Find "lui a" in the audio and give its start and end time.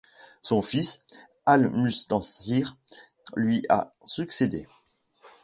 3.35-3.93